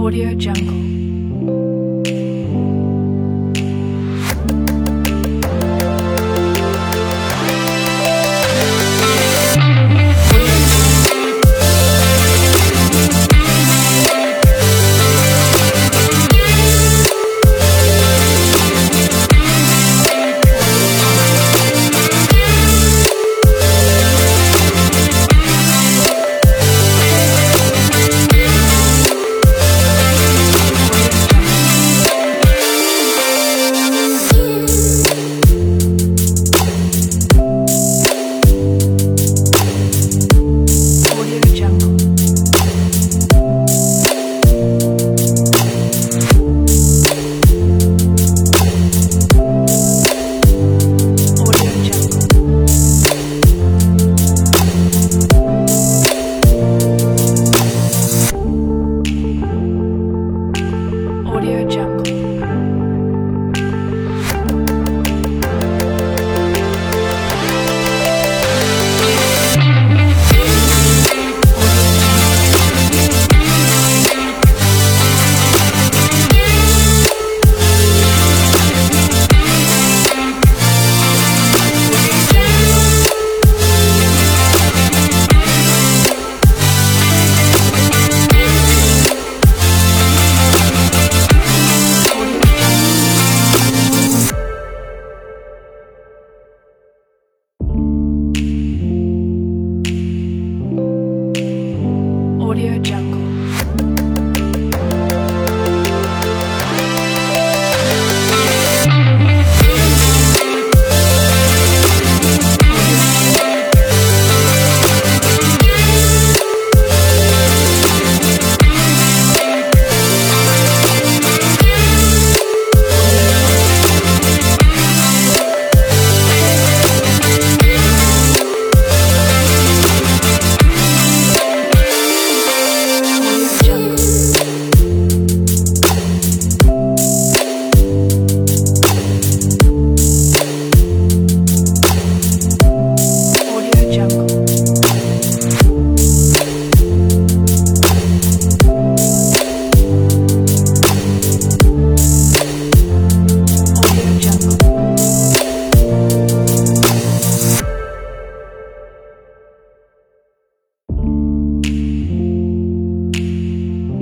Audio 0.00 0.34
Jungle. 0.34 0.99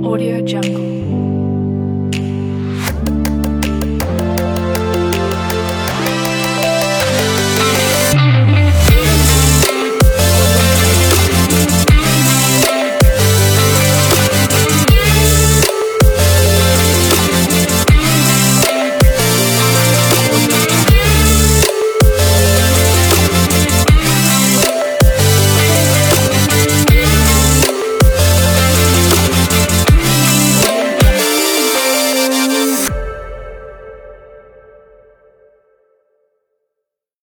Audio 0.01 0.39
Jungle. 0.45 1.18